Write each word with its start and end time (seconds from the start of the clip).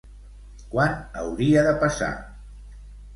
Quan 0.69 0.95
hauria 1.23 1.65
de 1.67 1.73
passar? 1.85 2.09